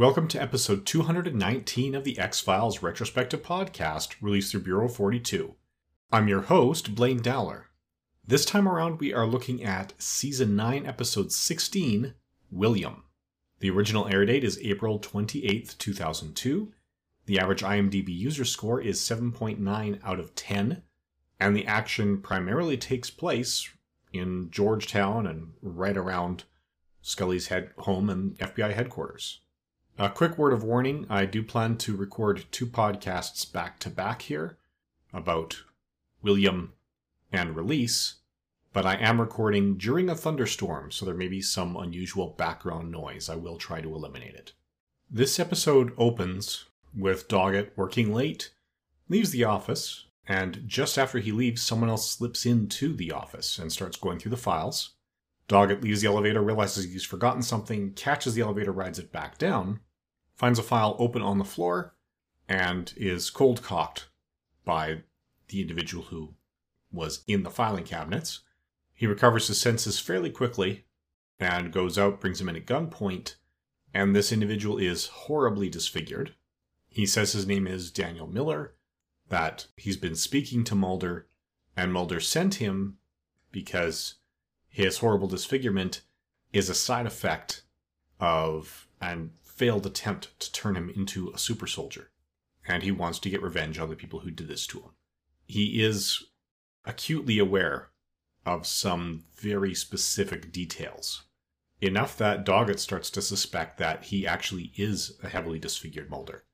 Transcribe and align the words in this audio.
Welcome 0.00 0.28
to 0.28 0.40
episode 0.40 0.86
219 0.86 1.94
of 1.94 2.04
the 2.04 2.18
X 2.18 2.40
Files 2.40 2.82
Retrospective 2.82 3.42
Podcast, 3.42 4.14
released 4.22 4.50
through 4.50 4.62
Bureau 4.62 4.88
42. 4.88 5.56
I'm 6.10 6.26
your 6.26 6.40
host, 6.40 6.94
Blaine 6.94 7.20
Dowler. 7.20 7.66
This 8.26 8.46
time 8.46 8.66
around, 8.66 8.98
we 8.98 9.12
are 9.12 9.26
looking 9.26 9.62
at 9.62 9.92
Season 9.98 10.56
9, 10.56 10.86
Episode 10.86 11.32
16 11.32 12.14
William. 12.50 13.04
The 13.58 13.68
original 13.68 14.08
air 14.08 14.24
date 14.24 14.42
is 14.42 14.58
April 14.62 14.98
28, 14.98 15.76
2002. 15.78 16.72
The 17.26 17.38
average 17.38 17.60
IMDb 17.60 18.08
user 18.08 18.46
score 18.46 18.80
is 18.80 19.02
7.9 19.02 20.00
out 20.02 20.18
of 20.18 20.34
10, 20.34 20.82
and 21.38 21.54
the 21.54 21.66
action 21.66 22.22
primarily 22.22 22.78
takes 22.78 23.10
place 23.10 23.68
in 24.14 24.50
Georgetown 24.50 25.26
and 25.26 25.52
right 25.60 25.98
around 25.98 26.44
Scully's 27.02 27.48
head 27.48 27.72
home 27.76 28.08
and 28.08 28.38
FBI 28.38 28.72
headquarters. 28.72 29.40
A 30.00 30.08
quick 30.08 30.38
word 30.38 30.54
of 30.54 30.64
warning 30.64 31.04
I 31.10 31.26
do 31.26 31.42
plan 31.42 31.76
to 31.76 31.94
record 31.94 32.46
two 32.50 32.64
podcasts 32.64 33.44
back 33.52 33.78
to 33.80 33.90
back 33.90 34.22
here 34.22 34.56
about 35.12 35.58
William 36.22 36.72
and 37.30 37.54
release, 37.54 38.14
but 38.72 38.86
I 38.86 38.94
am 38.94 39.20
recording 39.20 39.76
during 39.76 40.08
a 40.08 40.14
thunderstorm, 40.14 40.90
so 40.90 41.04
there 41.04 41.14
may 41.14 41.28
be 41.28 41.42
some 41.42 41.76
unusual 41.76 42.28
background 42.28 42.90
noise. 42.90 43.28
I 43.28 43.34
will 43.34 43.58
try 43.58 43.82
to 43.82 43.94
eliminate 43.94 44.34
it. 44.34 44.54
This 45.10 45.38
episode 45.38 45.92
opens 45.98 46.64
with 46.96 47.28
Doggett 47.28 47.72
working 47.76 48.14
late, 48.14 48.52
leaves 49.10 49.32
the 49.32 49.44
office, 49.44 50.06
and 50.26 50.62
just 50.66 50.96
after 50.96 51.18
he 51.18 51.30
leaves, 51.30 51.60
someone 51.60 51.90
else 51.90 52.10
slips 52.10 52.46
into 52.46 52.94
the 52.96 53.12
office 53.12 53.58
and 53.58 53.70
starts 53.70 53.98
going 53.98 54.18
through 54.18 54.30
the 54.30 54.38
files. 54.38 54.92
Doggett 55.46 55.82
leaves 55.82 56.00
the 56.00 56.08
elevator, 56.08 56.40
realizes 56.40 56.86
he's 56.86 57.04
forgotten 57.04 57.42
something, 57.42 57.92
catches 57.92 58.32
the 58.32 58.40
elevator, 58.40 58.72
rides 58.72 58.98
it 58.98 59.12
back 59.12 59.36
down, 59.36 59.80
finds 60.40 60.58
a 60.58 60.62
file 60.62 60.96
open 60.98 61.20
on 61.20 61.36
the 61.36 61.44
floor, 61.44 61.94
and 62.48 62.94
is 62.96 63.28
cold 63.28 63.62
cocked 63.62 64.08
by 64.64 65.02
the 65.48 65.60
individual 65.60 66.04
who 66.04 66.34
was 66.90 67.22
in 67.26 67.42
the 67.42 67.50
filing 67.50 67.84
cabinets. 67.84 68.40
He 68.94 69.06
recovers 69.06 69.48
his 69.48 69.60
senses 69.60 70.00
fairly 70.00 70.30
quickly 70.30 70.86
and 71.38 71.70
goes 71.70 71.98
out, 71.98 72.22
brings 72.22 72.40
him 72.40 72.48
in 72.48 72.56
at 72.56 72.64
gunpoint, 72.64 73.34
and 73.92 74.16
this 74.16 74.32
individual 74.32 74.78
is 74.78 75.08
horribly 75.08 75.68
disfigured. 75.68 76.34
He 76.88 77.04
says 77.04 77.32
his 77.32 77.46
name 77.46 77.66
is 77.66 77.90
Daniel 77.90 78.26
Miller, 78.26 78.72
that 79.28 79.66
he's 79.76 79.98
been 79.98 80.14
speaking 80.14 80.64
to 80.64 80.74
Mulder, 80.74 81.26
and 81.76 81.92
Mulder 81.92 82.18
sent 82.18 82.54
him 82.54 82.96
because 83.52 84.14
his 84.70 84.98
horrible 85.00 85.28
disfigurement 85.28 86.00
is 86.50 86.70
a 86.70 86.74
side 86.74 87.04
effect 87.04 87.64
of 88.18 88.88
and 89.02 89.32
failed 89.60 89.84
attempt 89.84 90.40
to 90.40 90.50
turn 90.52 90.74
him 90.74 90.88
into 90.96 91.30
a 91.34 91.38
super 91.38 91.66
soldier. 91.66 92.10
And 92.66 92.82
he 92.82 92.90
wants 92.90 93.18
to 93.18 93.28
get 93.28 93.42
revenge 93.42 93.78
on 93.78 93.90
the 93.90 93.94
people 93.94 94.20
who 94.20 94.30
did 94.30 94.48
this 94.48 94.66
to 94.68 94.78
him. 94.78 94.92
He 95.44 95.82
is 95.82 96.24
acutely 96.86 97.38
aware 97.38 97.90
of 98.46 98.66
some 98.66 99.24
very 99.36 99.74
specific 99.74 100.50
details. 100.50 101.24
Enough 101.82 102.16
that 102.16 102.46
Doggett 102.46 102.78
starts 102.78 103.10
to 103.10 103.20
suspect 103.20 103.76
that 103.76 104.04
he 104.04 104.26
actually 104.26 104.72
is 104.76 105.18
a 105.22 105.28
heavily 105.28 105.58
disfigured 105.58 106.08
Mulder. 106.08 106.46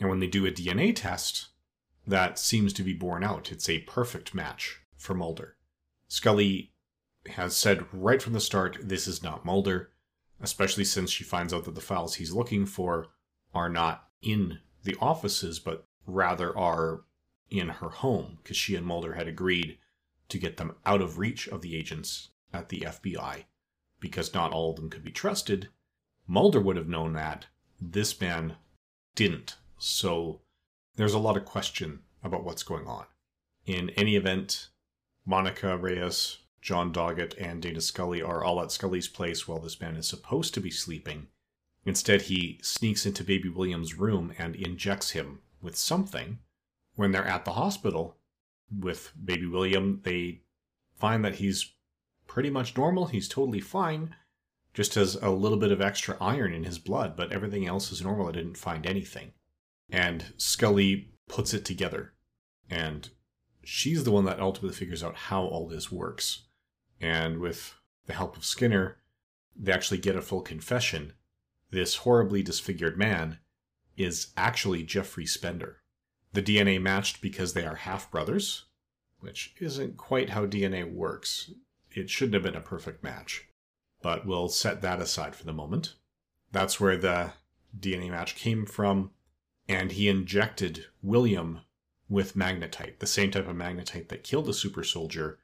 And 0.00 0.08
when 0.08 0.18
they 0.18 0.26
do 0.26 0.44
a 0.44 0.50
DNA 0.50 0.92
test, 0.96 1.50
that 2.08 2.40
seems 2.40 2.72
to 2.72 2.82
be 2.82 2.92
borne 2.92 3.22
out. 3.22 3.52
It's 3.52 3.68
a 3.68 3.82
perfect 3.82 4.34
match 4.34 4.80
for 4.96 5.14
Mulder. 5.14 5.54
Scully 6.08 6.72
has 7.36 7.56
said 7.56 7.86
right 7.92 8.20
from 8.20 8.32
the 8.32 8.40
start 8.40 8.78
this 8.82 9.06
is 9.06 9.22
not 9.22 9.44
Mulder 9.44 9.92
especially 10.40 10.84
since 10.84 11.10
she 11.10 11.24
finds 11.24 11.52
out 11.52 11.64
that 11.64 11.74
the 11.74 11.80
files 11.80 12.14
he's 12.14 12.32
looking 12.32 12.66
for 12.66 13.08
are 13.54 13.68
not 13.68 14.08
in 14.22 14.58
the 14.84 14.96
offices, 15.00 15.58
but 15.58 15.84
rather 16.06 16.56
are 16.56 17.02
in 17.50 17.68
her 17.68 17.88
home, 17.88 18.38
because 18.42 18.56
she 18.56 18.74
and 18.74 18.86
Mulder 18.86 19.14
had 19.14 19.26
agreed 19.28 19.78
to 20.28 20.38
get 20.38 20.56
them 20.56 20.74
out 20.84 21.00
of 21.00 21.18
reach 21.18 21.48
of 21.48 21.62
the 21.62 21.76
agents 21.76 22.28
at 22.52 22.68
the 22.68 22.80
FBI, 22.80 23.44
because 24.00 24.34
not 24.34 24.52
all 24.52 24.70
of 24.70 24.76
them 24.76 24.90
could 24.90 25.04
be 25.04 25.10
trusted. 25.10 25.68
Mulder 26.26 26.60
would 26.60 26.76
have 26.76 26.88
known 26.88 27.14
that. 27.14 27.46
This 27.80 28.20
man 28.20 28.56
didn't. 29.14 29.56
So 29.78 30.40
there's 30.96 31.14
a 31.14 31.18
lot 31.18 31.36
of 31.36 31.44
question 31.44 32.00
about 32.22 32.44
what's 32.44 32.62
going 32.62 32.86
on. 32.86 33.06
In 33.64 33.90
any 33.90 34.16
event, 34.16 34.68
Monica 35.24 35.76
Reyes 35.76 36.38
John 36.60 36.92
Doggett 36.92 37.34
and 37.38 37.62
Dana 37.62 37.80
Scully 37.80 38.20
are 38.20 38.42
all 38.42 38.60
at 38.62 38.72
Scully's 38.72 39.08
place 39.08 39.46
while 39.46 39.60
this 39.60 39.80
man 39.80 39.96
is 39.96 40.08
supposed 40.08 40.54
to 40.54 40.60
be 40.60 40.70
sleeping. 40.70 41.28
Instead, 41.84 42.22
he 42.22 42.58
sneaks 42.62 43.06
into 43.06 43.24
Baby 43.24 43.48
William's 43.48 43.94
room 43.94 44.32
and 44.38 44.56
injects 44.56 45.10
him 45.10 45.40
with 45.62 45.76
something. 45.76 46.38
When 46.96 47.12
they're 47.12 47.24
at 47.24 47.44
the 47.44 47.52
hospital 47.52 48.16
with 48.76 49.12
Baby 49.24 49.46
William, 49.46 50.00
they 50.02 50.40
find 50.96 51.24
that 51.24 51.36
he's 51.36 51.72
pretty 52.26 52.50
much 52.50 52.76
normal. 52.76 53.06
He's 53.06 53.28
totally 53.28 53.60
fine, 53.60 54.14
just 54.74 54.94
has 54.96 55.14
a 55.16 55.30
little 55.30 55.58
bit 55.58 55.72
of 55.72 55.80
extra 55.80 56.16
iron 56.20 56.52
in 56.52 56.64
his 56.64 56.78
blood, 56.78 57.16
but 57.16 57.32
everything 57.32 57.66
else 57.66 57.90
is 57.90 58.02
normal. 58.02 58.28
I 58.28 58.32
didn't 58.32 58.58
find 58.58 58.84
anything. 58.84 59.32
And 59.88 60.34
Scully 60.36 61.12
puts 61.28 61.54
it 61.54 61.64
together. 61.64 62.12
And 62.68 63.08
she's 63.64 64.04
the 64.04 64.10
one 64.10 64.26
that 64.26 64.40
ultimately 64.40 64.76
figures 64.76 65.02
out 65.02 65.16
how 65.16 65.44
all 65.44 65.66
this 65.66 65.90
works. 65.90 66.42
And 67.00 67.38
with 67.38 67.74
the 68.06 68.14
help 68.14 68.36
of 68.36 68.44
Skinner, 68.44 68.98
they 69.56 69.72
actually 69.72 69.98
get 69.98 70.16
a 70.16 70.22
full 70.22 70.40
confession. 70.40 71.12
This 71.70 71.96
horribly 71.96 72.42
disfigured 72.42 72.96
man 72.96 73.38
is 73.96 74.28
actually 74.36 74.82
Jeffrey 74.82 75.26
Spender. 75.26 75.78
The 76.32 76.42
DNA 76.42 76.80
matched 76.80 77.20
because 77.20 77.52
they 77.52 77.66
are 77.66 77.74
half 77.74 78.10
brothers, 78.10 78.64
which 79.20 79.54
isn't 79.60 79.96
quite 79.96 80.30
how 80.30 80.46
DNA 80.46 80.90
works. 80.90 81.50
It 81.90 82.10
shouldn't 82.10 82.34
have 82.34 82.42
been 82.42 82.54
a 82.54 82.60
perfect 82.60 83.02
match. 83.02 83.48
But 84.02 84.26
we'll 84.26 84.48
set 84.48 84.82
that 84.82 85.00
aside 85.00 85.34
for 85.34 85.44
the 85.44 85.52
moment. 85.52 85.94
That's 86.52 86.78
where 86.78 86.96
the 86.96 87.32
DNA 87.78 88.10
match 88.10 88.36
came 88.36 88.64
from, 88.64 89.10
and 89.68 89.92
he 89.92 90.08
injected 90.08 90.86
William 91.02 91.60
with 92.08 92.36
magnetite, 92.36 93.00
the 93.00 93.06
same 93.06 93.30
type 93.30 93.48
of 93.48 93.56
magnetite 93.56 94.08
that 94.08 94.24
killed 94.24 94.46
the 94.46 94.54
super 94.54 94.84
soldier 94.84 95.38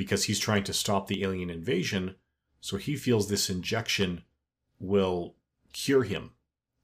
because 0.00 0.24
he's 0.24 0.38
trying 0.38 0.64
to 0.64 0.72
stop 0.72 1.08
the 1.08 1.22
alien 1.22 1.50
invasion. 1.50 2.14
So 2.62 2.78
he 2.78 2.96
feels 2.96 3.28
this 3.28 3.50
injection 3.50 4.22
will 4.78 5.34
cure 5.74 6.04
him 6.04 6.30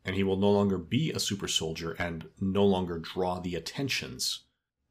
and 0.04 0.14
he 0.14 0.22
will 0.22 0.36
no 0.36 0.50
longer 0.50 0.76
be 0.76 1.12
a 1.12 1.18
super 1.18 1.48
soldier 1.48 1.92
and 1.98 2.28
no 2.42 2.62
longer 2.62 2.98
draw 2.98 3.38
the 3.38 3.54
attentions 3.54 4.40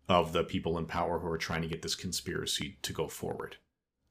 of 0.10 0.34
the 0.34 0.44
people 0.44 0.76
in 0.76 0.88
power 0.88 1.20
who 1.20 1.28
are 1.28 1.38
trying 1.38 1.62
to 1.62 1.68
get 1.68 1.84
this 1.84 1.94
conspiracy 1.94 2.80
to 2.82 2.94
go 2.94 3.08
forward. 3.08 3.58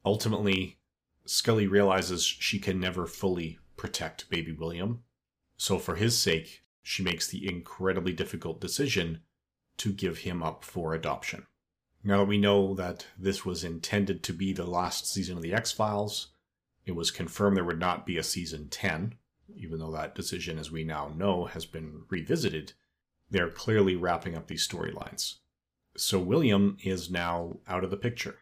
Ultimately, 0.04 0.78
Scully 1.26 1.66
realizes 1.66 2.24
she 2.24 2.60
can 2.60 2.78
never 2.78 3.08
fully 3.08 3.58
protect 3.76 4.30
baby 4.30 4.52
William. 4.52 5.02
So, 5.56 5.80
for 5.80 5.96
his 5.96 6.16
sake, 6.16 6.62
she 6.84 7.02
makes 7.02 7.26
the 7.26 7.48
incredibly 7.48 8.12
difficult 8.12 8.60
decision 8.60 9.22
to 9.78 9.92
give 9.92 10.18
him 10.18 10.40
up 10.40 10.62
for 10.62 10.94
adoption. 10.94 11.46
Now 12.06 12.18
that 12.18 12.28
we 12.28 12.36
know 12.36 12.74
that 12.74 13.06
this 13.18 13.46
was 13.46 13.64
intended 13.64 14.22
to 14.24 14.34
be 14.34 14.52
the 14.52 14.66
last 14.66 15.10
season 15.10 15.38
of 15.38 15.42
The 15.42 15.54
X 15.54 15.72
Files, 15.72 16.28
it 16.84 16.92
was 16.92 17.10
confirmed 17.10 17.56
there 17.56 17.64
would 17.64 17.78
not 17.78 18.04
be 18.04 18.18
a 18.18 18.22
season 18.22 18.68
10, 18.68 19.14
even 19.56 19.78
though 19.78 19.92
that 19.92 20.14
decision, 20.14 20.58
as 20.58 20.70
we 20.70 20.84
now 20.84 21.10
know, 21.16 21.46
has 21.46 21.64
been 21.64 22.02
revisited. 22.10 22.74
They're 23.30 23.48
clearly 23.48 23.96
wrapping 23.96 24.36
up 24.36 24.48
these 24.48 24.68
storylines. 24.68 25.36
So 25.96 26.18
William 26.18 26.76
is 26.84 27.10
now 27.10 27.56
out 27.66 27.84
of 27.84 27.90
the 27.90 27.96
picture. 27.96 28.40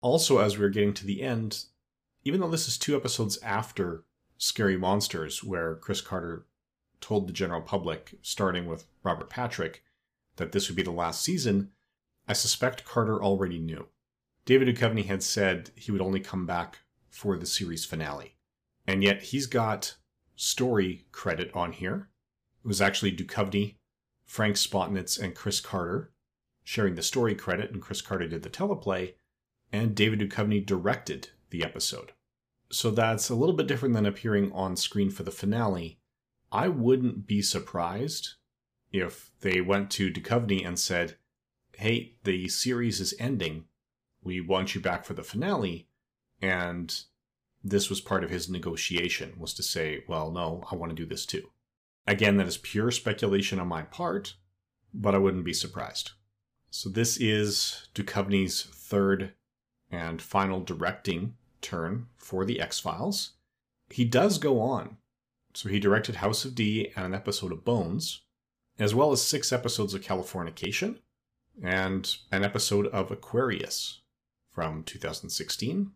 Also, 0.00 0.38
as 0.38 0.58
we're 0.58 0.70
getting 0.70 0.94
to 0.94 1.06
the 1.06 1.20
end, 1.20 1.64
even 2.24 2.40
though 2.40 2.48
this 2.48 2.66
is 2.66 2.78
two 2.78 2.96
episodes 2.96 3.38
after 3.42 4.04
Scary 4.38 4.78
Monsters, 4.78 5.44
where 5.44 5.74
Chris 5.74 6.00
Carter 6.00 6.46
told 7.02 7.28
the 7.28 7.32
general 7.32 7.60
public, 7.60 8.14
starting 8.22 8.64
with 8.64 8.86
Robert 9.02 9.28
Patrick, 9.28 9.84
that 10.36 10.52
this 10.52 10.68
would 10.68 10.76
be 10.76 10.82
the 10.82 10.90
last 10.90 11.22
season, 11.22 11.72
I 12.32 12.34
suspect 12.34 12.86
Carter 12.86 13.22
already 13.22 13.58
knew. 13.58 13.88
David 14.46 14.66
Duchovny 14.66 15.04
had 15.04 15.22
said 15.22 15.70
he 15.76 15.92
would 15.92 16.00
only 16.00 16.18
come 16.18 16.46
back 16.46 16.78
for 17.10 17.36
the 17.36 17.44
series 17.44 17.84
finale. 17.84 18.36
And 18.86 19.02
yet 19.02 19.24
he's 19.24 19.44
got 19.44 19.96
story 20.34 21.04
credit 21.12 21.50
on 21.52 21.72
here. 21.72 22.08
It 22.64 22.68
was 22.68 22.80
actually 22.80 23.14
Duchovny, 23.14 23.76
Frank 24.24 24.56
Spotnitz, 24.56 25.20
and 25.20 25.34
Chris 25.34 25.60
Carter 25.60 26.14
sharing 26.64 26.94
the 26.94 27.02
story 27.02 27.34
credit, 27.34 27.70
and 27.70 27.82
Chris 27.82 28.00
Carter 28.00 28.26
did 28.26 28.44
the 28.44 28.48
teleplay, 28.48 29.12
and 29.70 29.94
David 29.94 30.20
Duchovny 30.20 30.64
directed 30.64 31.28
the 31.50 31.62
episode. 31.62 32.12
So 32.70 32.90
that's 32.90 33.28
a 33.28 33.34
little 33.34 33.54
bit 33.54 33.66
different 33.66 33.94
than 33.94 34.06
appearing 34.06 34.50
on 34.52 34.76
screen 34.76 35.10
for 35.10 35.22
the 35.22 35.30
finale. 35.30 35.98
I 36.50 36.68
wouldn't 36.68 37.26
be 37.26 37.42
surprised 37.42 38.36
if 38.90 39.32
they 39.42 39.60
went 39.60 39.90
to 39.90 40.10
Duchovny 40.10 40.66
and 40.66 40.78
said, 40.78 41.18
hey, 41.82 42.14
the 42.22 42.46
series 42.46 43.00
is 43.00 43.12
ending. 43.18 43.64
We 44.22 44.40
want 44.40 44.72
you 44.72 44.80
back 44.80 45.04
for 45.04 45.14
the 45.14 45.24
finale. 45.24 45.88
And 46.40 46.96
this 47.64 47.90
was 47.90 48.00
part 48.00 48.22
of 48.22 48.30
his 48.30 48.48
negotiation 48.48 49.34
was 49.36 49.52
to 49.54 49.64
say, 49.64 50.04
well, 50.06 50.30
no, 50.30 50.62
I 50.70 50.76
want 50.76 50.90
to 50.90 50.96
do 50.96 51.04
this 51.04 51.26
too. 51.26 51.50
Again, 52.06 52.36
that 52.36 52.46
is 52.46 52.56
pure 52.56 52.92
speculation 52.92 53.58
on 53.58 53.66
my 53.66 53.82
part, 53.82 54.34
but 54.94 55.12
I 55.12 55.18
wouldn't 55.18 55.44
be 55.44 55.52
surprised. 55.52 56.12
So, 56.70 56.88
this 56.88 57.16
is 57.16 57.88
Duchovny's 57.96 58.62
third 58.62 59.32
and 59.90 60.22
final 60.22 60.60
directing 60.60 61.34
turn 61.60 62.06
for 62.16 62.44
The 62.44 62.60
X 62.60 62.78
Files. 62.78 63.32
He 63.90 64.04
does 64.04 64.38
go 64.38 64.60
on. 64.60 64.98
So, 65.54 65.68
he 65.68 65.80
directed 65.80 66.16
House 66.16 66.44
of 66.44 66.54
D 66.54 66.92
and 66.94 67.06
an 67.06 67.14
episode 67.14 67.52
of 67.52 67.64
Bones, 67.64 68.22
as 68.78 68.94
well 68.94 69.10
as 69.10 69.20
six 69.20 69.52
episodes 69.52 69.94
of 69.94 70.00
Californication 70.00 70.98
and 71.62 72.16
an 72.30 72.44
episode 72.44 72.86
of 72.88 73.10
Aquarius 73.10 74.00
from 74.50 74.84
2016. 74.84 75.92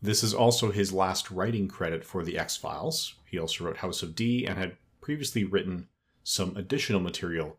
This 0.00 0.22
is 0.22 0.34
also 0.34 0.70
his 0.70 0.92
last 0.92 1.30
writing 1.30 1.66
credit 1.68 2.04
for 2.04 2.22
The 2.22 2.38
X 2.38 2.56
Files. 2.56 3.14
He 3.24 3.38
also 3.38 3.64
wrote 3.64 3.78
House 3.78 4.02
of 4.02 4.14
D 4.14 4.46
and 4.46 4.58
had 4.58 4.76
previously 5.00 5.44
written 5.44 5.88
some 6.22 6.56
additional 6.56 7.00
material 7.00 7.58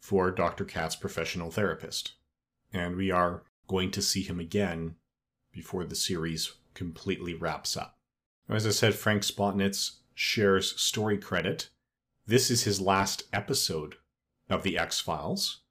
for 0.00 0.30
Dr. 0.30 0.64
Katz 0.64 0.96
Professional 0.96 1.50
Therapist. 1.50 2.12
And 2.72 2.96
we 2.96 3.10
are 3.10 3.42
going 3.68 3.90
to 3.92 4.02
see 4.02 4.22
him 4.22 4.40
again 4.40 4.96
before 5.52 5.84
the 5.84 5.94
series 5.94 6.52
completely 6.74 7.34
wraps 7.34 7.76
up. 7.76 7.98
As 8.48 8.66
I 8.66 8.70
said, 8.70 8.94
Frank 8.94 9.22
Spotnitz 9.22 9.98
shares 10.14 10.78
story 10.80 11.18
credit. 11.18 11.68
This 12.26 12.50
is 12.50 12.64
his 12.64 12.80
last 12.80 13.24
episode 13.32 13.96
of 14.48 14.62
The 14.62 14.78
X 14.78 15.00
Files, 15.00 15.61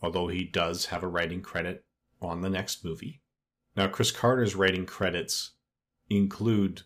although 0.00 0.28
he 0.28 0.44
does 0.44 0.86
have 0.86 1.02
a 1.02 1.08
writing 1.08 1.42
credit 1.42 1.84
on 2.20 2.40
the 2.40 2.50
next 2.50 2.84
movie. 2.84 3.20
Now, 3.76 3.88
Chris 3.88 4.10
Carter's 4.10 4.54
writing 4.54 4.86
credits 4.86 5.52
include 6.08 6.82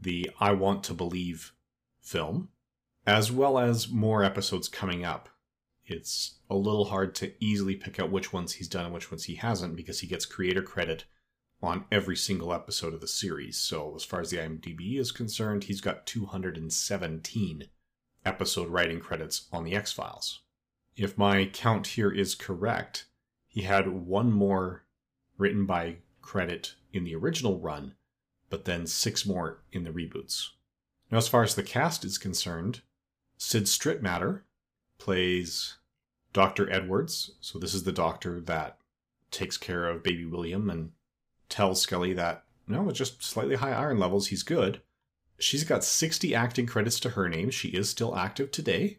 the 0.00 0.30
I 0.40 0.52
Want 0.52 0.82
to 0.84 0.94
Believe 0.94 1.52
film, 2.00 2.48
as 3.06 3.30
well 3.30 3.58
as 3.58 3.88
more 3.88 4.24
episodes 4.24 4.68
coming 4.68 5.04
up. 5.04 5.28
It's 5.86 6.38
a 6.48 6.56
little 6.56 6.86
hard 6.86 7.14
to 7.16 7.32
easily 7.44 7.76
pick 7.76 8.00
out 8.00 8.10
which 8.10 8.32
ones 8.32 8.54
he's 8.54 8.68
done 8.68 8.86
and 8.86 8.94
which 8.94 9.10
ones 9.10 9.24
he 9.24 9.34
hasn't 9.34 9.76
because 9.76 10.00
he 10.00 10.06
gets 10.06 10.24
creator 10.24 10.62
credit 10.62 11.04
on 11.62 11.84
every 11.92 12.16
single 12.16 12.52
episode 12.52 12.94
of 12.94 13.00
the 13.00 13.08
series. 13.08 13.58
So, 13.58 13.94
as 13.94 14.04
far 14.04 14.20
as 14.20 14.30
the 14.30 14.38
IMDb 14.38 14.98
is 14.98 15.12
concerned, 15.12 15.64
he's 15.64 15.80
got 15.80 16.06
217 16.06 17.64
episode 18.24 18.68
writing 18.68 19.00
credits 19.00 19.48
on 19.52 19.64
The 19.64 19.74
X 19.74 19.92
Files. 19.92 20.40
If 20.96 21.18
my 21.18 21.46
count 21.46 21.88
here 21.88 22.10
is 22.10 22.34
correct, 22.34 23.06
he 23.48 23.62
had 23.62 23.88
one 23.88 24.30
more 24.30 24.84
written 25.36 25.66
by 25.66 25.96
credit 26.22 26.74
in 26.92 27.04
the 27.04 27.14
original 27.16 27.58
run, 27.58 27.94
but 28.48 28.64
then 28.64 28.86
six 28.86 29.26
more 29.26 29.62
in 29.72 29.84
the 29.84 29.90
reboots. 29.90 30.50
Now, 31.10 31.18
as 31.18 31.28
far 31.28 31.42
as 31.42 31.54
the 31.54 31.62
cast 31.62 32.04
is 32.04 32.18
concerned, 32.18 32.82
Cyd 33.36 33.64
Strittmatter 33.64 34.42
plays 34.98 35.78
Dr. 36.32 36.70
Edwards. 36.70 37.32
So, 37.40 37.58
this 37.58 37.74
is 37.74 37.82
the 37.82 37.92
doctor 37.92 38.40
that 38.40 38.78
takes 39.30 39.56
care 39.56 39.88
of 39.88 40.02
baby 40.02 40.24
William 40.24 40.70
and 40.70 40.92
tells 41.48 41.82
Scully 41.82 42.14
that, 42.14 42.44
no, 42.66 42.82
with 42.82 42.96
just 42.96 43.22
slightly 43.22 43.56
high 43.56 43.72
iron 43.72 43.98
levels, 43.98 44.28
he's 44.28 44.42
good. 44.42 44.80
She's 45.38 45.64
got 45.64 45.84
60 45.84 46.34
acting 46.34 46.66
credits 46.66 47.00
to 47.00 47.10
her 47.10 47.28
name. 47.28 47.50
She 47.50 47.68
is 47.68 47.90
still 47.90 48.16
active 48.16 48.50
today. 48.50 48.98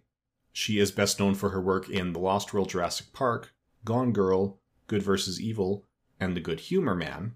She 0.57 0.79
is 0.79 0.93
best 0.93 1.19
known 1.19 1.35
for 1.35 1.49
her 1.49 1.59
work 1.59 1.89
in 1.89 2.13
The 2.13 2.19
Lost 2.19 2.53
World 2.53 2.69
Jurassic 2.69 3.11
Park, 3.11 3.53
Gone 3.83 4.13
Girl, 4.13 4.61
Good 4.87 5.03
vs. 5.03 5.41
Evil, 5.41 5.85
and 6.17 6.33
The 6.33 6.39
Good 6.39 6.61
Humor 6.61 6.95
Man. 6.95 7.35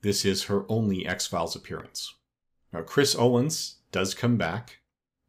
This 0.00 0.24
is 0.24 0.44
her 0.44 0.64
only 0.70 1.06
X 1.06 1.26
Files 1.26 1.54
appearance. 1.54 2.14
Now, 2.72 2.80
Chris 2.80 3.14
Owens 3.14 3.80
does 3.92 4.14
come 4.14 4.38
back 4.38 4.78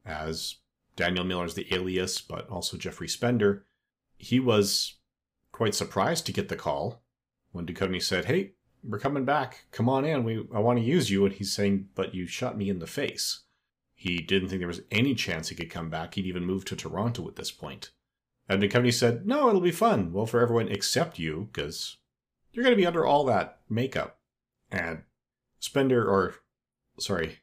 as 0.05 0.55
Daniel 0.95 1.25
Miller's 1.25 1.55
the 1.55 1.67
alias, 1.75 2.21
but 2.21 2.49
also 2.49 2.77
Jeffrey 2.77 3.09
Spender. 3.09 3.65
He 4.17 4.39
was 4.39 4.93
quite 5.51 5.75
surprised 5.75 6.25
to 6.27 6.31
get 6.31 6.47
the 6.47 6.55
call 6.55 7.03
when 7.51 7.65
Duchovny 7.65 8.01
said, 8.01 8.25
Hey, 8.25 8.53
we're 8.81 8.97
coming 8.97 9.25
back. 9.25 9.65
Come 9.71 9.89
on 9.89 10.05
in. 10.05 10.23
We 10.23 10.47
I 10.53 10.59
want 10.59 10.79
to 10.79 10.85
use 10.85 11.09
you. 11.09 11.25
And 11.25 11.33
he's 11.33 11.53
saying, 11.53 11.89
But 11.95 12.15
you 12.15 12.27
shot 12.27 12.57
me 12.57 12.69
in 12.69 12.79
the 12.79 12.87
face. 12.87 13.41
He 13.95 14.17
didn't 14.17 14.49
think 14.49 14.59
there 14.59 14.67
was 14.67 14.81
any 14.91 15.15
chance 15.15 15.49
he 15.49 15.55
could 15.55 15.69
come 15.69 15.89
back. 15.89 16.13
He'd 16.13 16.25
even 16.25 16.45
moved 16.45 16.67
to 16.67 16.75
Toronto 16.75 17.27
at 17.27 17.37
this 17.37 17.51
point. 17.51 17.91
And 18.47 18.61
Duchovny 18.61 18.93
said, 18.93 19.25
No, 19.25 19.49
it'll 19.49 19.61
be 19.61 19.71
fun. 19.71 20.13
Well, 20.13 20.25
for 20.25 20.41
everyone 20.41 20.67
except 20.67 21.17
you, 21.17 21.49
because 21.51 21.97
you're 22.51 22.63
going 22.63 22.75
to 22.75 22.81
be 22.81 22.85
under 22.85 23.05
all 23.05 23.25
that 23.25 23.59
makeup. 23.69 24.19
And 24.71 25.03
Spender, 25.59 26.07
or 26.07 26.35
sorry, 26.99 27.39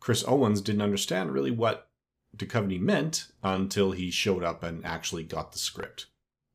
Chris 0.00 0.24
Owens 0.26 0.60
didn't 0.60 0.82
understand 0.82 1.32
really 1.32 1.50
what 1.50 1.90
Duchovny 2.36 2.80
meant 2.80 3.28
until 3.42 3.92
he 3.92 4.10
showed 4.10 4.42
up 4.42 4.62
and 4.62 4.84
actually 4.84 5.24
got 5.24 5.52
the 5.52 5.58
script. 5.58 6.06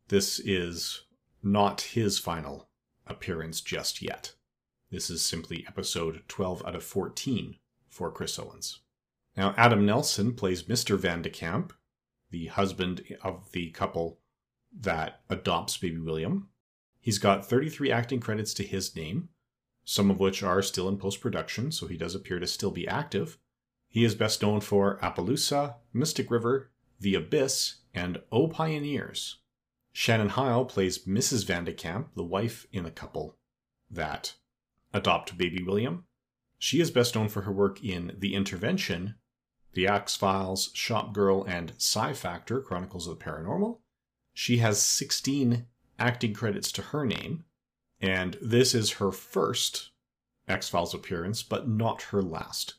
This 0.08 0.40
is 0.40 1.04
not 1.44 1.82
his 1.82 2.20
final 2.20 2.70
appearance 3.08 3.62
just 3.62 4.02
yet. 4.02 4.34
This 4.92 5.10
is 5.10 5.22
simply 5.22 5.66
episode 5.68 6.24
12 6.28 6.66
out 6.66 6.76
of 6.76 6.84
14 6.84 7.58
for 7.88 8.12
Chris 8.12 8.38
Owens. 8.38 8.80
Now, 9.38 9.54
Adam 9.58 9.86
Nelson 9.86 10.34
plays 10.34 10.64
Mr. 10.64 10.98
Van 10.98 11.22
de 11.22 11.30
Kamp, 11.30 11.74
the 12.30 12.48
husband 12.48 13.04
of 13.24 13.52
the 13.52 13.70
couple 13.72 14.20
that 14.78 15.22
adopts 15.30 15.78
baby 15.78 16.00
William. 16.00 16.50
He's 17.00 17.18
got 17.18 17.46
33 17.46 17.92
acting 17.92 18.20
credits 18.20 18.54
to 18.56 18.64
his 18.64 18.96
name, 18.96 19.30
some 19.84 20.12
of 20.12 20.20
which 20.20 20.44
are 20.44 20.62
still 20.62 20.88
in 20.88 20.98
post 20.98 21.22
production, 21.22 21.72
so 21.72 21.88
he 21.88 21.98
does 21.98 22.16
appear 22.16 22.40
to 22.40 22.48
still 22.48 22.72
be 22.72 22.88
active. 22.88 23.38
He 23.88 24.06
is 24.06 24.16
best 24.16 24.42
known 24.42 24.62
for 24.62 24.98
Appaloosa, 25.00 25.76
Mystic 25.94 26.30
River, 26.30 26.72
The 27.00 27.16
Abyss, 27.16 27.82
and 27.94 28.22
O 28.32 28.48
Pioneers. 28.48 29.38
Shannon 29.92 30.30
Hile 30.30 30.66
plays 30.66 31.00
Mrs. 31.00 31.46
Van 31.46 31.66
de 31.66 31.74
Kamp, 31.74 32.14
the 32.16 32.24
wife 32.24 32.66
in 32.72 32.84
the 32.84 32.92
couple 32.92 33.38
that 33.90 34.36
adopt 34.94 35.38
baby 35.38 35.62
William. 35.64 36.06
She 36.58 36.80
is 36.80 36.92
best 36.92 37.16
known 37.16 37.28
for 37.28 37.42
her 37.42 37.52
work 37.52 37.84
in 37.84 38.16
The 38.18 38.36
Intervention, 38.36 39.16
The 39.74 39.88
X 39.88 40.16
Files, 40.16 40.70
Shop 40.74 41.14
Girl, 41.14 41.44
and 41.44 41.74
Psi 41.78 42.14
Factor 42.14 42.60
Chronicles 42.60 43.08
of 43.08 43.18
the 43.18 43.24
Paranormal. 43.24 43.80
She 44.34 44.58
has 44.58 44.82
16 44.82 45.66
acting 45.98 46.34
credits 46.34 46.72
to 46.74 46.82
her 46.82 47.06
name, 47.06 47.46
and 48.00 48.38
this 48.42 48.74
is 48.76 48.94
her 48.94 49.12
first 49.12 49.92
X 50.48 50.68
Files 50.68 50.94
appearance, 50.94 51.44
but 51.44 51.70
not 51.70 52.04
her 52.04 52.22
last. 52.22 52.76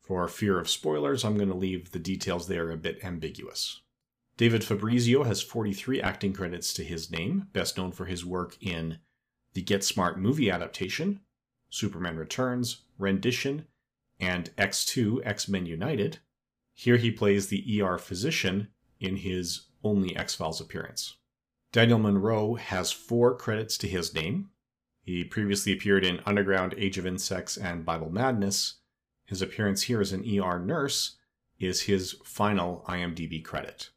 For 0.00 0.26
fear 0.26 0.58
of 0.58 0.68
spoilers, 0.68 1.24
I'm 1.24 1.36
going 1.36 1.48
to 1.48 1.54
leave 1.54 1.92
the 1.92 1.98
details 1.98 2.48
there 2.48 2.70
a 2.70 2.76
bit 2.76 3.04
ambiguous. 3.04 3.82
David 4.36 4.64
Fabrizio 4.64 5.22
has 5.22 5.42
43 5.42 6.02
acting 6.02 6.32
credits 6.32 6.74
to 6.74 6.82
his 6.82 7.10
name, 7.10 7.48
best 7.52 7.76
known 7.78 7.92
for 7.92 8.06
his 8.06 8.24
work 8.24 8.56
in 8.60 8.98
the 9.52 9.62
Get 9.62 9.84
Smart 9.84 10.18
movie 10.18 10.50
adaptation, 10.50 11.20
Superman 11.70 12.16
Returns, 12.16 12.82
Rendition, 12.98 13.66
and 14.18 14.50
X2 14.56 15.20
X 15.24 15.48
Men 15.48 15.66
United. 15.66 16.18
Here 16.74 16.96
he 16.96 17.10
plays 17.10 17.48
the 17.48 17.82
ER 17.82 17.98
physician 17.98 18.68
in 19.00 19.16
his 19.16 19.66
only 19.84 20.16
X 20.16 20.34
Files 20.34 20.60
appearance. 20.60 21.16
Daniel 21.72 21.98
Monroe 21.98 22.54
has 22.54 22.92
four 22.92 23.34
credits 23.36 23.78
to 23.78 23.88
his 23.88 24.14
name. 24.14 24.50
He 25.02 25.24
previously 25.24 25.72
appeared 25.72 26.04
in 26.04 26.20
Underground, 26.26 26.74
Age 26.76 26.98
of 26.98 27.06
Insects, 27.06 27.56
and 27.56 27.84
Bible 27.84 28.10
Madness, 28.10 28.76
his 29.32 29.40
appearance 29.40 29.82
here 29.82 30.00
as 30.00 30.12
an 30.12 30.28
ER 30.38 30.58
nurse 30.58 31.16
is 31.58 31.82
his 31.82 32.12
final 32.24 32.84
IMDb 32.86 33.42
credit. 33.42 33.88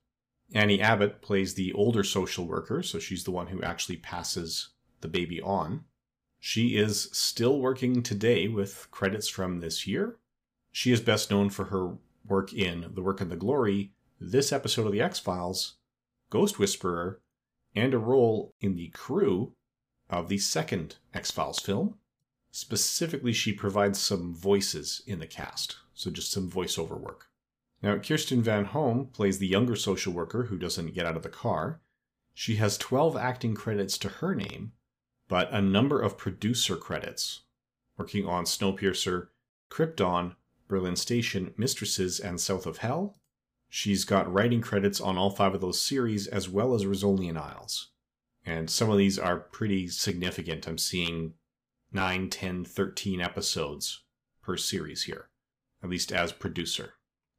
Annie 0.54 0.80
Abbott 0.80 1.22
plays 1.22 1.56
the 1.56 1.74
older 1.74 2.04
social 2.04 2.48
worker, 2.48 2.82
so 2.82 3.00
she's 3.00 3.26
the 3.26 3.32
one 3.32 3.48
who 3.48 3.62
actually 3.62 3.98
passes 3.98 4.70
the 5.02 5.08
baby 5.08 5.42
on. 5.42 5.84
She 6.40 6.78
is 6.78 7.10
still 7.12 7.60
working 7.60 8.02
today 8.02 8.48
with 8.48 8.88
credits 8.92 9.28
from 9.28 9.60
this 9.60 9.86
year. 9.86 10.18
She 10.72 10.94
is 10.94 11.02
best 11.02 11.32
known 11.32 11.50
for 11.50 11.66
her 11.66 11.98
work 12.28 12.54
in 12.54 12.92
The 12.94 13.02
Work 13.02 13.22
and 13.22 13.32
the 13.32 13.36
Glory, 13.36 13.92
this 14.20 14.52
episode 14.52 14.86
of 14.86 14.92
The 14.92 15.02
X 15.02 15.20
Files, 15.20 15.76
Ghost 16.30 16.60
Whisperer, 16.60 17.22
and 17.76 17.94
a 17.94 18.00
role 18.00 18.54
in 18.62 18.76
the 18.76 18.90
crew 18.90 19.54
of 20.10 20.30
the 20.30 20.38
second 20.38 20.96
X 21.14 21.32
Files 21.32 21.60
film, 21.60 21.96
Specifically, 22.56 23.34
she 23.34 23.52
provides 23.52 24.00
some 24.00 24.34
voices 24.34 25.02
in 25.06 25.20
the 25.20 25.28
cast, 25.28 25.76
so 25.94 26.10
just 26.10 26.32
some 26.32 26.50
voiceover 26.50 26.98
work. 26.98 27.28
Now, 27.84 27.98
Kirsten 27.98 28.42
Van 28.42 28.64
Home 28.64 29.08
plays 29.08 29.40
the 29.40 29.48
younger 29.48 29.76
social 29.76 30.14
worker 30.14 30.44
who 30.44 30.58
doesn't 30.58 30.94
get 30.94 31.06
out 31.06 31.18
of 31.18 31.24
the 31.24 31.28
car. 31.28 31.82
She 32.34 32.56
has 32.56 32.78
12 32.78 33.18
acting 33.18 33.56
credits 33.56 33.98
to 33.98 34.08
her 34.08 34.34
name, 34.34 34.72
but 35.28 35.52
a 35.52 35.62
number 35.62 36.02
of 36.02 36.18
producer 36.18 36.78
credits, 36.78 37.42
working 37.98 38.26
on 38.26 38.46
Snowpiercer, 38.46 39.28
Krypton, 39.70 40.38
Berlin 40.68 40.96
Station, 40.96 41.54
Mistresses, 41.58 42.20
and 42.20 42.40
South 42.40 42.66
of 42.66 42.78
Hell. 42.78 43.18
She's 43.70 44.06
got 44.06 44.32
writing 44.32 44.62
credits 44.62 45.02
on 45.02 45.18
all 45.18 45.30
five 45.30 45.54
of 45.54 45.62
those 45.62 45.82
series, 45.82 46.28
as 46.28 46.50
well 46.50 46.74
as 46.74 46.86
Rizzoli 46.86 47.28
and 47.30 47.38
Isles. 47.38 47.92
And 48.46 48.70
some 48.70 48.90
of 48.90 48.98
these 48.98 49.18
are 49.18 49.40
pretty 49.40 49.88
significant. 49.88 50.68
I'm 50.68 50.78
seeing 50.78 51.34
9, 51.92 52.30
10, 52.30 52.66
13 52.66 53.22
episodes 53.22 54.04
per 54.42 54.58
series 54.58 55.04
here, 55.04 55.30
at 55.84 55.90
least 55.90 56.12
as 56.12 56.32
producer. 56.32 56.94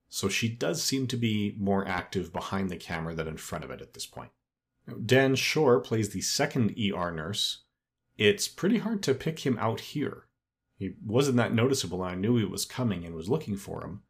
so 0.09 0.29
she 0.29 0.49
does 0.49 0.83
seem 0.83 1.07
to 1.09 1.17
be 1.17 1.55
more 1.59 1.87
active 1.87 2.33
behind 2.33 2.71
the 2.71 2.77
camera 2.77 3.15
than 3.15 3.29
in 3.29 3.37
front 3.37 3.65
of 3.65 3.71
it 3.71 3.81
at 3.81 3.93
this 3.93 4.07
point. 4.07 4.31
Dan 5.05 5.35
Shor 5.35 5.81
plays 5.81 6.11
the 6.11 6.21
second 6.21 6.75
ER 6.79 7.11
nurse. 7.11 7.65
It's 8.17 8.49
pretty 8.49 8.79
hard 8.79 9.03
to 9.03 9.15
pick 9.15 9.41
him 9.41 9.59
out 9.59 9.81
here. 9.81 10.26
He 10.79 10.95
wasn't 11.05 11.39
that 11.39 11.55
noticeable, 11.55 12.05
and 12.05 12.13
I 12.13 12.15
knew 12.15 12.37
he 12.37 12.45
was 12.45 12.65
coming 12.65 13.05
and 13.05 13.15
was 13.15 13.29
looking 13.29 13.57
for 13.57 13.83
him. 13.83 14.03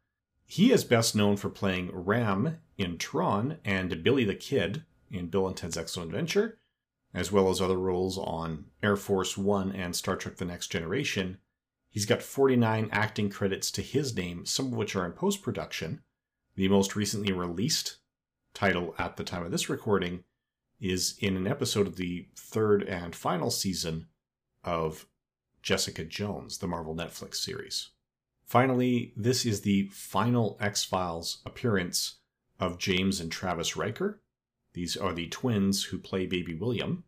He 0.45 0.71
is 0.71 0.83
best 0.83 1.15
known 1.15 1.37
for 1.37 1.49
playing 1.49 1.91
Ram 1.93 2.57
in 2.77 2.97
Tron 2.97 3.57
and 3.65 4.03
Billy 4.03 4.23
the 4.23 4.35
Kid 4.35 4.83
in 5.09 5.27
Bill 5.27 5.47
and 5.47 5.55
Ted's 5.55 5.77
Excellent 5.77 6.11
Adventure, 6.11 6.59
as 7.13 7.31
well 7.31 7.49
as 7.49 7.61
other 7.61 7.77
roles 7.77 8.17
on 8.17 8.65
Air 8.83 8.95
Force 8.95 9.37
One 9.37 9.71
and 9.71 9.95
Star 9.95 10.15
Trek 10.15 10.37
The 10.37 10.45
Next 10.45 10.67
Generation. 10.67 11.37
He's 11.89 12.05
got 12.05 12.21
49 12.21 12.89
acting 12.91 13.29
credits 13.29 13.71
to 13.71 13.81
his 13.81 14.15
name, 14.15 14.45
some 14.45 14.67
of 14.67 14.73
which 14.73 14.95
are 14.95 15.05
in 15.05 15.13
post 15.13 15.41
production. 15.41 16.01
The 16.55 16.67
most 16.67 16.95
recently 16.95 17.31
released 17.31 17.97
title 18.53 18.93
at 18.97 19.17
the 19.17 19.23
time 19.23 19.43
of 19.43 19.51
this 19.51 19.69
recording 19.69 20.23
is 20.79 21.17
in 21.19 21.37
an 21.37 21.47
episode 21.47 21.87
of 21.87 21.95
the 21.95 22.27
third 22.35 22.83
and 22.83 23.15
final 23.15 23.49
season 23.49 24.07
of 24.63 25.07
Jessica 25.61 26.03
Jones, 26.03 26.57
the 26.57 26.67
Marvel 26.67 26.95
Netflix 26.95 27.35
series. 27.35 27.89
Finally, 28.45 29.13
this 29.17 29.45
is 29.45 29.61
the 29.61 29.89
final 29.91 30.57
X 30.61 30.85
Files 30.85 31.41
appearance 31.45 32.15
of 32.59 32.77
James 32.77 33.19
and 33.19 33.31
Travis 33.31 33.75
Riker. 33.75 34.21
These 34.73 34.95
are 34.95 35.13
the 35.13 35.27
twins 35.27 35.85
who 35.85 35.97
play 35.97 36.25
Baby 36.25 36.55
William. 36.55 37.03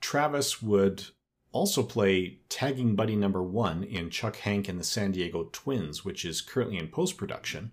Travis 0.00 0.62
would 0.62 1.04
also 1.52 1.82
play 1.82 2.38
tagging 2.48 2.94
buddy 2.94 3.16
number 3.16 3.42
one 3.42 3.82
in 3.82 4.10
Chuck 4.10 4.36
Hank 4.36 4.68
and 4.68 4.78
the 4.78 4.84
San 4.84 5.12
Diego 5.12 5.48
Twins, 5.52 6.04
which 6.04 6.24
is 6.24 6.40
currently 6.40 6.78
in 6.78 6.88
post 6.88 7.16
production. 7.16 7.72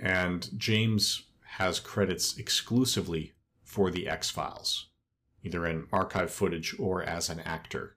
And 0.00 0.48
James 0.56 1.24
has 1.56 1.80
credits 1.80 2.36
exclusively 2.36 3.32
for 3.62 3.90
the 3.90 4.08
X 4.08 4.30
Files, 4.30 4.90
either 5.42 5.66
in 5.66 5.86
archive 5.92 6.30
footage 6.30 6.76
or 6.78 7.02
as 7.02 7.28
an 7.28 7.40
actor 7.40 7.96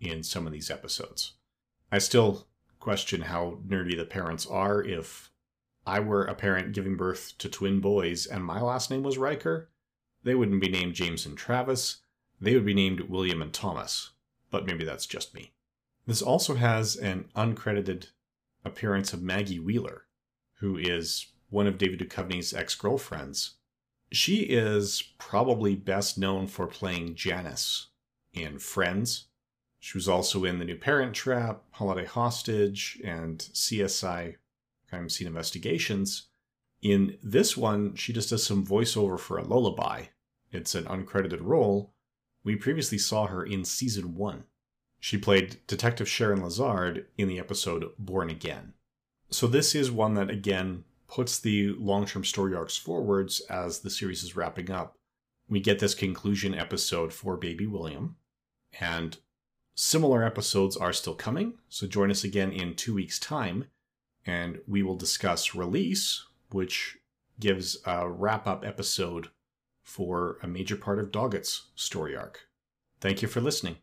in 0.00 0.22
some 0.22 0.46
of 0.46 0.52
these 0.52 0.70
episodes. 0.70 1.32
I 1.90 1.98
still 1.98 2.46
question 2.80 3.22
how 3.22 3.58
nerdy 3.66 3.96
the 3.96 4.04
parents 4.04 4.46
are. 4.46 4.82
If 4.82 5.30
I 5.86 6.00
were 6.00 6.24
a 6.24 6.34
parent 6.34 6.72
giving 6.72 6.96
birth 6.96 7.34
to 7.38 7.48
twin 7.48 7.80
boys 7.80 8.26
and 8.26 8.44
my 8.44 8.60
last 8.60 8.90
name 8.90 9.02
was 9.02 9.18
Riker, 9.18 9.70
they 10.22 10.34
wouldn't 10.34 10.60
be 10.60 10.68
named 10.68 10.94
James 10.94 11.26
and 11.26 11.36
Travis. 11.36 11.98
They 12.40 12.54
would 12.54 12.66
be 12.66 12.74
named 12.74 13.00
William 13.00 13.42
and 13.42 13.52
Thomas. 13.52 14.10
But 14.50 14.66
maybe 14.66 14.84
that's 14.84 15.06
just 15.06 15.34
me. 15.34 15.52
This 16.06 16.22
also 16.22 16.54
has 16.54 16.96
an 16.96 17.28
uncredited 17.34 18.08
appearance 18.64 19.12
of 19.12 19.22
Maggie 19.22 19.58
Wheeler, 19.58 20.02
who 20.60 20.76
is 20.76 21.26
one 21.50 21.66
of 21.66 21.78
David 21.78 22.00
Duchovny's 22.00 22.52
ex 22.52 22.74
girlfriends. 22.74 23.54
She 24.12 24.42
is 24.42 25.02
probably 25.18 25.74
best 25.74 26.16
known 26.16 26.46
for 26.46 26.66
playing 26.66 27.16
Janice 27.16 27.88
in 28.32 28.58
Friends 28.58 29.26
she 29.86 29.96
was 29.96 30.08
also 30.08 30.42
in 30.42 30.58
The 30.58 30.64
New 30.64 30.74
Parent 30.74 31.14
Trap, 31.14 31.62
Holiday 31.70 32.06
Hostage, 32.06 33.00
and 33.04 33.38
CSI 33.38 34.34
Crime 34.90 35.08
Scene 35.08 35.28
Investigations. 35.28 36.26
In 36.82 37.18
this 37.22 37.56
one, 37.56 37.94
she 37.94 38.12
just 38.12 38.30
does 38.30 38.42
some 38.42 38.66
voiceover 38.66 39.16
for 39.16 39.38
a 39.38 39.44
lullaby. 39.44 40.06
It's 40.50 40.74
an 40.74 40.86
uncredited 40.86 41.38
role. 41.40 41.94
We 42.42 42.56
previously 42.56 42.98
saw 42.98 43.28
her 43.28 43.44
in 43.44 43.64
season 43.64 44.16
one. 44.16 44.46
She 44.98 45.18
played 45.18 45.60
Detective 45.68 46.08
Sharon 46.08 46.42
Lazard 46.42 47.06
in 47.16 47.28
the 47.28 47.38
episode 47.38 47.88
Born 47.96 48.28
Again. 48.28 48.72
So, 49.30 49.46
this 49.46 49.72
is 49.72 49.92
one 49.92 50.14
that, 50.14 50.30
again, 50.30 50.82
puts 51.06 51.38
the 51.38 51.74
long 51.74 52.06
term 52.06 52.24
story 52.24 52.56
arcs 52.56 52.76
forwards 52.76 53.38
as 53.48 53.78
the 53.78 53.90
series 53.90 54.24
is 54.24 54.34
wrapping 54.34 54.68
up. 54.68 54.98
We 55.48 55.60
get 55.60 55.78
this 55.78 55.94
conclusion 55.94 56.56
episode 56.56 57.12
for 57.12 57.36
Baby 57.36 57.68
William, 57.68 58.16
and 58.80 59.18
Similar 59.78 60.24
episodes 60.24 60.74
are 60.74 60.94
still 60.94 61.14
coming, 61.14 61.58
so 61.68 61.86
join 61.86 62.10
us 62.10 62.24
again 62.24 62.50
in 62.50 62.74
two 62.74 62.94
weeks' 62.94 63.18
time, 63.18 63.66
and 64.24 64.58
we 64.66 64.82
will 64.82 64.96
discuss 64.96 65.54
Release, 65.54 66.24
which 66.50 66.96
gives 67.38 67.76
a 67.84 68.08
wrap 68.08 68.46
up 68.46 68.64
episode 68.64 69.28
for 69.82 70.38
a 70.42 70.48
major 70.48 70.76
part 70.76 70.98
of 70.98 71.12
Doggett's 71.12 71.66
story 71.74 72.16
arc. 72.16 72.48
Thank 73.02 73.20
you 73.20 73.28
for 73.28 73.42
listening. 73.42 73.76